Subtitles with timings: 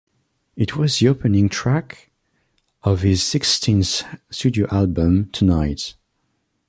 [0.55, 2.09] It was the opening track
[2.83, 5.93] to his sixteenth studio album "Tonight".